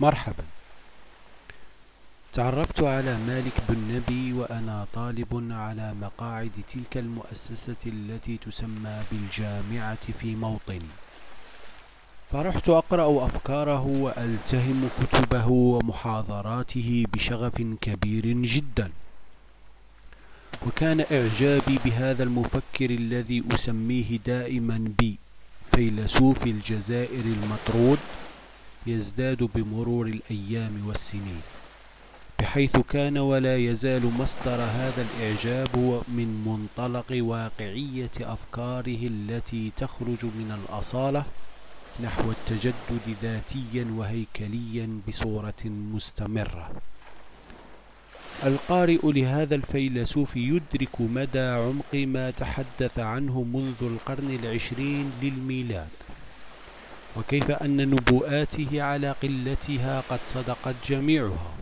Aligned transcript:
مرحبا. 0.00 0.44
تعرفت 2.32 2.82
على 2.82 3.16
مالك 3.18 3.52
بن 3.68 3.94
نبي 3.94 4.32
وأنا 4.32 4.86
طالب 4.94 5.48
على 5.50 5.94
مقاعد 6.00 6.50
تلك 6.68 6.96
المؤسسة 6.96 7.76
التي 7.86 8.36
تسمى 8.36 9.02
بالجامعة 9.12 10.12
في 10.18 10.36
موطني 10.36 10.92
فرحت 12.30 12.68
أقرأ 12.68 13.26
أفكاره 13.26 13.86
وألتهم 13.86 14.88
كتبه 15.00 15.48
ومحاضراته 15.48 17.04
بشغف 17.12 17.56
كبير 17.80 18.26
جدا. 18.26 18.90
وكان 20.66 21.04
إعجابي 21.12 21.78
بهذا 21.84 22.22
المفكر 22.22 22.90
الذي 22.90 23.44
أسميه 23.54 24.18
دائما 24.26 24.92
بي 24.98 25.18
فيلسوف 25.72 26.44
الجزائر 26.44 27.24
المطرود. 27.24 27.98
يزداد 28.86 29.42
بمرور 29.54 30.06
الأيام 30.06 30.86
والسنين 30.86 31.40
بحيث 32.40 32.76
كان 32.76 33.18
ولا 33.18 33.56
يزال 33.56 34.04
مصدر 34.18 34.60
هذا 34.60 35.06
الإعجاب 35.06 35.68
هو 35.76 36.00
من 36.08 36.44
منطلق 36.46 37.06
واقعية 37.10 38.10
أفكاره 38.20 39.06
التي 39.06 39.72
تخرج 39.76 40.24
من 40.24 40.58
الأصالة 40.58 41.24
نحو 42.00 42.30
التجدد 42.30 43.16
ذاتيا 43.22 43.86
وهيكليا 43.96 45.00
بصورة 45.08 45.64
مستمرة. 45.64 46.70
القارئ 48.44 48.98
لهذا 49.02 49.54
الفيلسوف 49.54 50.36
يدرك 50.36 51.00
مدى 51.00 51.40
عمق 51.40 51.94
ما 51.94 52.30
تحدث 52.30 52.98
عنه 52.98 53.42
منذ 53.42 53.80
القرن 53.80 54.38
العشرين 54.42 55.12
للميلاد. 55.22 55.88
وكيف 57.18 57.50
أن 57.50 57.90
نبوءاته 57.90 58.82
على 58.82 59.10
قلتها 59.22 60.02
قد 60.10 60.18
صدقت 60.24 60.74
جميعها 60.88 61.52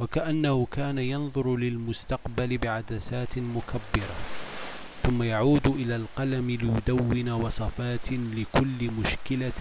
وكأنه 0.00 0.66
كان 0.66 0.98
ينظر 0.98 1.56
للمستقبل 1.56 2.58
بعدسات 2.58 3.38
مكبرة 3.38 4.16
ثم 5.02 5.22
يعود 5.22 5.66
إلى 5.66 5.96
القلم 5.96 6.50
ليدون 6.50 7.28
وصفات 7.30 8.12
لكل 8.12 8.90
مشكلة 9.00 9.60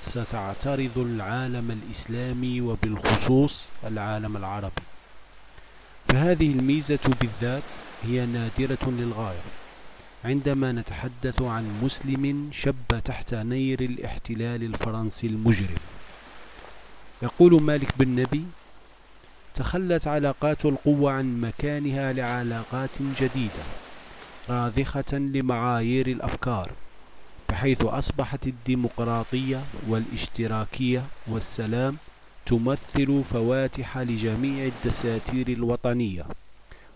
ستعترض 0.00 0.98
العالم 0.98 1.70
الإسلامي 1.70 2.60
وبالخصوص 2.60 3.68
العالم 3.86 4.36
العربي. 4.36 4.82
فهذه 6.08 6.52
الميزة 6.52 7.10
بالذات 7.20 7.68
هي 8.02 8.26
نادرة 8.26 8.84
للغاية. 8.86 9.61
عندما 10.24 10.72
نتحدث 10.72 11.42
عن 11.42 11.80
مسلم 11.82 12.48
شب 12.52 13.00
تحت 13.04 13.34
نير 13.34 13.80
الاحتلال 13.80 14.62
الفرنسي 14.62 15.26
المجرم. 15.26 15.78
يقول 17.22 17.62
مالك 17.62 17.98
بن 17.98 18.08
نبي 18.08 18.44
تخلت 19.54 20.06
علاقات 20.06 20.64
القوة 20.66 21.12
عن 21.12 21.40
مكانها 21.40 22.12
لعلاقات 22.12 23.02
جديدة 23.20 23.64
راضخة 24.48 25.18
لمعايير 25.18 26.06
الأفكار 26.06 26.72
بحيث 27.48 27.84
أصبحت 27.84 28.46
الديمقراطية 28.46 29.62
والاشتراكية 29.88 31.04
والسلام 31.26 31.96
تمثل 32.46 33.24
فواتح 33.24 33.98
لجميع 33.98 34.66
الدساتير 34.66 35.48
الوطنية. 35.48 36.24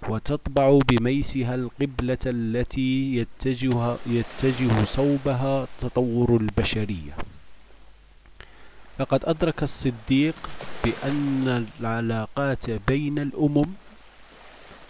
وتطبع 0.08 0.78
بميسها 0.88 1.54
القبلة 1.54 2.18
التي 2.26 3.16
يتجه, 3.16 3.96
يتجه 4.06 4.84
صوبها 4.84 5.66
تطور 5.80 6.36
البشرية. 6.36 7.16
لقد 9.00 9.20
أدرك 9.24 9.62
الصديق 9.62 10.34
بأن 10.84 11.66
العلاقات 11.80 12.70
بين 12.70 13.18
الأمم 13.18 13.66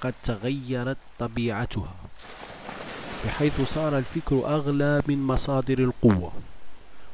قد 0.00 0.14
تغيرت 0.22 0.96
طبيعتها 1.18 1.94
بحيث 3.24 3.60
صار 3.60 3.98
الفكر 3.98 4.46
أغلى 4.46 5.02
من 5.06 5.18
مصادر 5.26 5.78
القوة. 5.78 6.32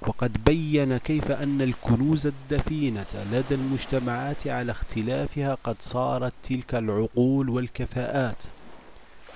وقد 0.07 0.45
بين 0.45 0.97
كيف 0.97 1.31
أن 1.31 1.63
الكنوز 1.63 2.27
الدفينة 2.27 3.07
لدى 3.33 3.55
المجتمعات 3.55 4.47
على 4.47 4.73
اختلافها 4.73 5.55
قد 5.65 5.77
صارت 5.81 6.33
تلك 6.43 6.75
العقول 6.75 7.49
والكفاءات 7.49 8.45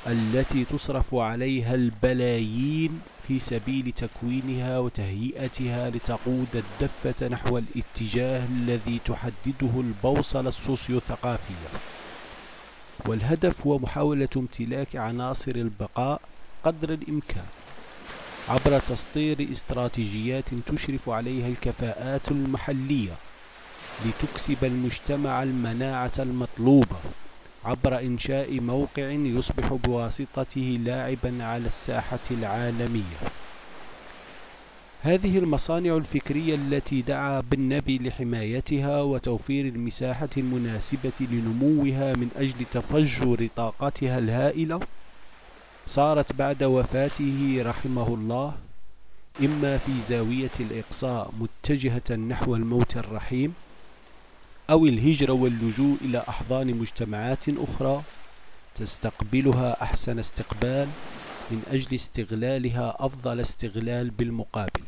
التي 0.07 0.65
تصرف 0.65 1.15
عليها 1.15 1.75
البلايين 1.75 3.01
في 3.29 3.39
سبيل 3.39 3.93
تكوينها 3.93 4.79
وتهيئتها 4.79 5.91
لتقود 5.91 6.49
الدفة 6.55 7.29
نحو 7.29 7.59
الاتجاه 7.59 8.45
الذي 8.45 9.01
تحدده 9.05 9.81
البوصلة 9.81 10.49
السوسيو-ثقافية. 10.49 11.69
والهدف 13.07 13.67
هو 13.67 13.79
محاولة 13.79 14.29
امتلاك 14.37 14.97
عناصر 14.97 15.53
البقاء 15.53 16.21
قدر 16.65 16.93
الإمكان. 16.93 17.47
عبر 18.49 18.79
تسطير 18.79 19.49
استراتيجيات 19.53 20.45
تشرف 20.67 21.09
عليها 21.09 21.49
الكفاءات 21.49 22.31
المحلية 22.31 23.13
لتكسب 24.07 24.65
المجتمع 24.65 25.43
المناعة 25.43 26.13
المطلوبة 26.19 26.97
عبر 27.65 27.99
إنشاء 27.99 28.61
موقع 28.61 29.11
يصبح 29.11 29.73
بواسطته 29.73 30.79
لاعبا 30.85 31.45
على 31.45 31.67
الساحة 31.67 32.19
العالمية. 32.31 33.19
هذه 35.03 35.39
المصانع 35.39 35.97
الفكرية 35.97 36.55
التي 36.55 37.03
دعا 37.03 37.41
بالنبي 37.41 37.99
لحمايتها 37.99 39.01
وتوفير 39.01 39.67
المساحة 39.67 40.29
المناسبة 40.37 41.13
لنموها 41.21 42.13
من 42.15 42.29
أجل 42.37 42.65
تفجر 42.71 43.49
طاقتها 43.57 44.19
الهائلة 44.19 44.81
صارت 45.87 46.33
بعد 46.33 46.63
وفاته 46.63 47.63
رحمه 47.67 48.09
الله 48.09 48.55
إما 49.41 49.79
في 49.79 50.01
زاوية 50.01 50.51
الإقصاء 50.61 51.31
متجهة 51.41 52.17
نحو 52.17 52.57
الموت 52.57 52.97
الرحيم 52.97 53.55
أو 54.71 54.87
الهجرة 54.87 55.33
واللجوء 55.33 55.97
إلى 56.01 56.25
أحضان 56.29 56.75
مجتمعات 56.77 57.45
أخرى 57.49 58.03
تستقبلها 58.75 59.83
أحسن 59.83 60.19
استقبال 60.19 60.89
من 61.51 61.63
أجل 61.71 61.95
استغلالها 61.95 62.97
أفضل 62.99 63.41
استغلال 63.41 64.11
بالمقابل. 64.11 64.83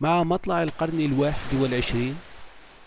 مع 0.00 0.22
مطلع 0.22 0.62
القرن 0.62 1.00
الواحد 1.00 1.54
والعشرين 1.54 2.16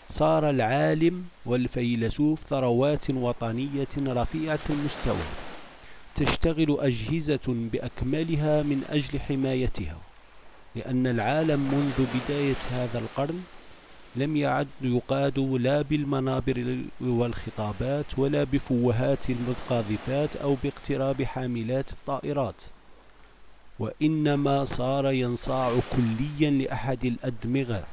صار 0.08 0.50
العالم 0.50 1.24
والفيلسوف 1.46 2.40
ثروات 2.40 3.10
وطنية 3.10 3.88
رفيعة 3.98 4.58
المستوى. 4.70 5.49
تشتغل 6.20 6.76
أجهزة 6.80 7.46
بأكملها 7.48 8.62
من 8.62 8.84
أجل 8.90 9.20
حمايتها 9.20 9.98
لأن 10.76 11.06
العالم 11.06 11.60
منذ 11.60 12.06
بداية 12.14 12.62
هذا 12.70 12.98
القرن 12.98 13.42
لم 14.16 14.36
يعد 14.36 14.68
يقاد 14.82 15.38
لا 15.38 15.82
بالمنابر 15.82 16.78
والخطابات 17.00 18.18
ولا 18.18 18.44
بفوهات 18.44 19.30
المتقاذفات 19.30 20.36
أو 20.36 20.56
باقتراب 20.64 21.22
حاملات 21.22 21.92
الطائرات 21.92 22.64
وإنما 23.78 24.64
صار 24.64 25.12
ينصاع 25.12 25.72
كليا 25.96 26.50
لأحد 26.50 27.04
الأدمغة. 27.04 27.86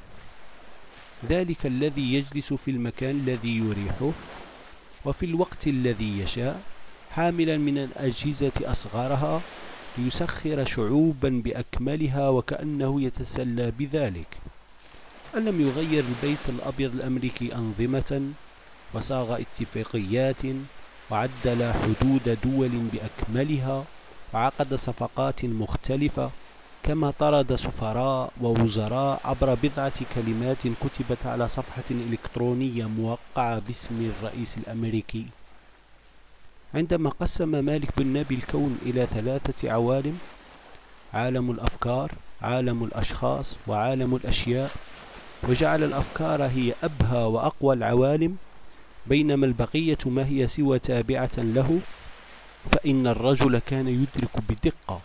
ذلك 1.29 1.65
الذي 1.65 2.13
يجلس 2.13 2.53
في 2.53 2.71
المكان 2.71 3.15
الذي 3.15 3.57
يريحه 3.57 4.11
وفي 5.05 5.25
الوقت 5.25 5.67
الذي 5.67 6.19
يشاء 6.19 6.61
حاملا 7.11 7.57
من 7.57 7.77
الأجهزة 7.77 8.51
أصغرها 8.63 9.41
ليسخر 9.97 10.65
شعوبا 10.65 11.41
بأكملها 11.45 12.29
وكأنه 12.29 13.01
يتسلى 13.01 13.71
بذلك. 13.79 14.37
ألم 15.35 15.61
يغير 15.61 16.03
البيت 16.03 16.49
الأبيض 16.49 16.95
الأمريكي 16.95 17.55
أنظمة 17.55 18.31
وصاغ 18.93 19.41
اتفاقيات 19.41 20.41
وعدل 21.11 21.73
حدود 21.73 22.37
دول 22.43 22.69
بأكملها 22.69 23.85
وعقد 24.33 24.75
صفقات 24.75 25.45
مختلفة 25.45 26.31
كما 26.83 27.11
طرد 27.11 27.55
سفراء 27.55 28.31
ووزراء 28.41 29.21
عبر 29.23 29.53
بضعة 29.63 29.99
كلمات 30.15 30.63
كتبت 30.67 31.25
على 31.25 31.47
صفحة 31.47 31.83
إلكترونية 31.91 32.85
موقعة 32.85 33.59
باسم 33.59 34.11
الرئيس 34.11 34.57
الأمريكي. 34.57 35.25
عندما 36.77 37.09
قسم 37.09 37.65
مالك 37.65 37.89
بن 37.97 38.13
نبي 38.13 38.35
الكون 38.35 38.77
إلى 38.85 39.05
ثلاثة 39.05 39.71
عوالم 39.71 40.17
عالم 41.13 41.51
الأفكار 41.51 42.11
عالم 42.41 42.83
الأشخاص 42.83 43.55
وعالم 43.67 44.15
الأشياء 44.15 44.71
وجعل 45.43 45.83
الأفكار 45.83 46.43
هي 46.43 46.73
أبهى 46.83 47.23
وأقوى 47.23 47.75
العوالم 47.75 48.35
بينما 49.07 49.45
البقية 49.45 49.97
ما 50.05 50.27
هي 50.27 50.47
سوى 50.47 50.79
تابعة 50.79 51.31
له 51.37 51.79
فإن 52.71 53.07
الرجل 53.07 53.59
كان 53.59 53.87
يدرك 53.87 54.41
بدقة 54.49 55.01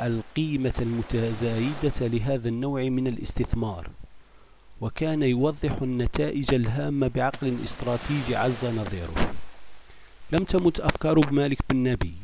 القيمة 0.00 0.74
المتزايدة 0.80 2.00
لهذا 2.00 2.48
النوع 2.48 2.82
من 2.82 3.06
الاستثمار 3.06 3.90
وكان 4.80 5.22
يوضح 5.22 5.82
النتائج 5.82 6.54
الهامة 6.54 7.08
بعقل 7.08 7.56
استراتيجي 7.64 8.36
عز 8.36 8.64
نظيره. 8.64 9.34
لم 10.32 10.44
تمت 10.44 10.80
أفكار 10.80 11.32
مالك 11.32 11.58
بن 11.70 11.76
نبي 11.82 12.14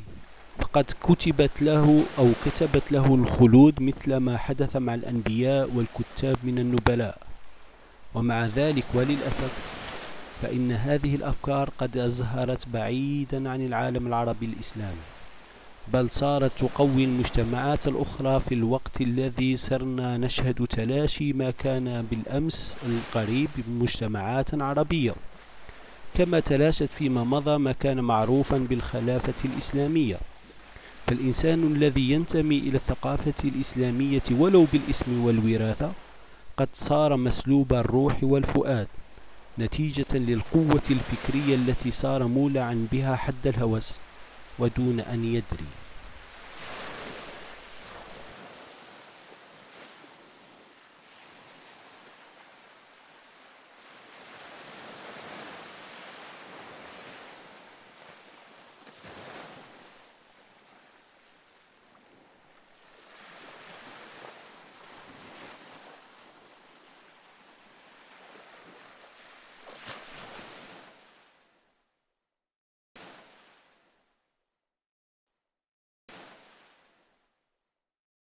فقد 0.58 0.84
كتبت 1.02 1.62
له 1.62 2.04
أو 2.18 2.28
كتبت 2.44 2.92
له 2.92 3.14
الخلود 3.14 3.82
مثل 3.82 4.16
ما 4.16 4.36
حدث 4.36 4.76
مع 4.76 4.94
الأنبياء 4.94 5.70
والكتاب 5.74 6.36
من 6.44 6.58
النبلاء. 6.58 7.18
ومع 8.14 8.46
ذلك 8.46 8.84
وللأسف 8.94 9.52
فإن 10.42 10.72
هذه 10.72 11.14
الأفكار 11.14 11.70
قد 11.78 11.96
أزهرت 11.96 12.68
بعيدا 12.68 13.50
عن 13.50 13.66
العالم 13.66 14.06
العربي 14.06 14.46
الإسلامي 14.46 15.04
بل 15.92 16.10
صارت 16.10 16.52
تقوي 16.58 17.04
المجتمعات 17.04 17.86
الأخرى 17.88 18.40
في 18.40 18.54
الوقت 18.54 19.00
الذي 19.00 19.56
صرنا 19.56 20.16
نشهد 20.16 20.66
تلاشي 20.66 21.32
ما 21.32 21.50
كان 21.50 22.06
بالأمس 22.10 22.76
القريب 22.86 23.48
بمجتمعات 23.56 24.54
عربية. 24.54 25.14
كما 26.14 26.40
تلاشت 26.40 26.92
فيما 26.92 27.24
مضى 27.24 27.58
ما 27.58 27.72
كان 27.72 28.00
معروفا 28.00 28.56
بالخلافة 28.58 29.34
الإسلامية. 29.44 30.18
فالإنسان 31.06 31.72
الذي 31.76 32.10
ينتمي 32.10 32.58
إلى 32.58 32.76
الثقافة 32.76 33.34
الإسلامية 33.44 34.22
ولو 34.30 34.66
بالاسم 34.72 35.24
والوراثة 35.24 35.92
قد 36.56 36.68
صار 36.74 37.16
مسلوب 37.16 37.72
الروح 37.72 38.16
والفؤاد 38.22 38.88
نتيجة 39.58 40.06
للقوة 40.14 40.82
الفكرية 40.90 41.54
التي 41.54 41.90
صار 41.90 42.26
مولعا 42.26 42.86
بها 42.92 43.16
حد 43.16 43.46
الهوس 43.46 44.00
ودون 44.58 45.00
أن 45.00 45.24
يدري. 45.24 45.66